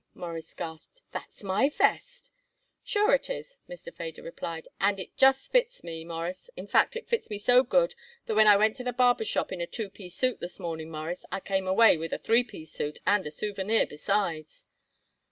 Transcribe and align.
Morris 0.15 0.55
gasped. 0.55 1.03
"That's 1.11 1.43
my 1.43 1.69
vest." 1.69 2.31
"Sure 2.83 3.13
it 3.13 3.29
is," 3.29 3.59
Mr. 3.69 3.93
Feder 3.95 4.23
replied, 4.23 4.67
"and 4.79 4.99
it 4.99 5.15
just 5.15 5.51
fits 5.51 5.83
me, 5.83 6.03
Mawruss. 6.03 6.49
In 6.57 6.65
fact, 6.65 6.95
it 6.95 7.07
fits 7.07 7.29
me 7.29 7.37
so 7.37 7.61
good 7.61 7.93
that 8.25 8.33
when 8.33 8.47
I 8.47 8.57
went 8.57 8.75
to 8.77 8.83
the 8.83 8.93
barber 8.93 9.25
shop 9.25 9.51
in 9.51 9.61
a 9.61 9.67
two 9.67 9.91
piece 9.91 10.15
suit 10.15 10.39
this 10.39 10.59
morning, 10.59 10.89
Mawruss, 10.89 11.23
I 11.31 11.39
come 11.39 11.67
away 11.67 11.97
with 11.97 12.13
a 12.13 12.17
three 12.17 12.43
piece 12.43 12.71
suit 12.71 12.97
and 13.05 13.27
a 13.27 13.29
souvenir 13.29 13.85
besides." 13.85 14.63